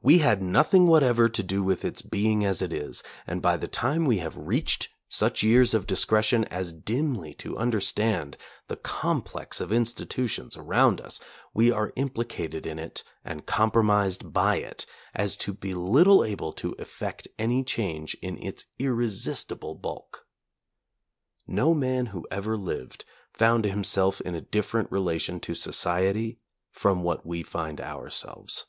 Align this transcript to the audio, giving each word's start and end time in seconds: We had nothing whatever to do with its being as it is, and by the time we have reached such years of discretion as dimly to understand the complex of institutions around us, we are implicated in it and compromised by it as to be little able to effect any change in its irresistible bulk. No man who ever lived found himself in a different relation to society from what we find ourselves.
We 0.00 0.20
had 0.20 0.40
nothing 0.40 0.86
whatever 0.86 1.28
to 1.28 1.42
do 1.42 1.62
with 1.62 1.84
its 1.84 2.00
being 2.00 2.42
as 2.42 2.62
it 2.62 2.72
is, 2.72 3.02
and 3.26 3.42
by 3.42 3.58
the 3.58 3.68
time 3.68 4.06
we 4.06 4.16
have 4.16 4.34
reached 4.34 4.88
such 5.10 5.42
years 5.42 5.74
of 5.74 5.86
discretion 5.86 6.44
as 6.46 6.72
dimly 6.72 7.34
to 7.34 7.58
understand 7.58 8.38
the 8.68 8.76
complex 8.78 9.60
of 9.60 9.70
institutions 9.70 10.56
around 10.56 11.02
us, 11.02 11.20
we 11.52 11.70
are 11.70 11.92
implicated 11.96 12.66
in 12.66 12.78
it 12.78 13.04
and 13.26 13.44
compromised 13.44 14.32
by 14.32 14.56
it 14.56 14.86
as 15.12 15.36
to 15.36 15.52
be 15.52 15.74
little 15.74 16.24
able 16.24 16.54
to 16.54 16.72
effect 16.78 17.28
any 17.38 17.62
change 17.62 18.14
in 18.22 18.42
its 18.42 18.64
irresistible 18.78 19.74
bulk. 19.74 20.26
No 21.46 21.74
man 21.74 22.06
who 22.06 22.26
ever 22.30 22.56
lived 22.56 23.04
found 23.34 23.66
himself 23.66 24.18
in 24.22 24.34
a 24.34 24.40
different 24.40 24.90
relation 24.90 25.40
to 25.40 25.54
society 25.54 26.38
from 26.70 27.02
what 27.02 27.26
we 27.26 27.42
find 27.42 27.82
ourselves. 27.82 28.64